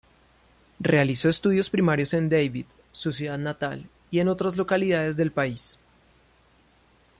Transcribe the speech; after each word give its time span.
Realizó 0.79 1.29
estudios 1.29 1.69
primarios 1.69 2.15
en 2.15 2.27
David, 2.27 2.65
su 2.91 3.11
ciudad 3.11 3.37
natal, 3.37 3.87
y 4.09 4.17
en 4.19 4.29
otras 4.29 4.57
localidades 4.57 5.15
del 5.15 5.31
país. 5.31 5.77